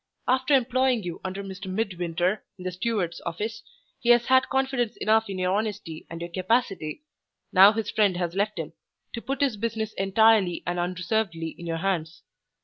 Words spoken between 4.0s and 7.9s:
has had confidence enough in your honesty and your capacity, now